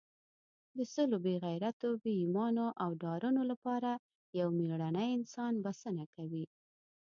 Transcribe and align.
د 0.77 0.79
سلو 0.93 1.17
بې 1.25 1.35
غیرتو، 1.45 1.89
بې 2.01 2.13
ایمانو 2.21 2.67
او 2.83 2.89
ډارنو 3.01 3.43
لپاره 3.51 3.91
یو 4.39 4.47
مېړنی 4.59 5.07
انسان 5.17 5.53
بسنه 5.65 6.05
کوي. 6.15 6.45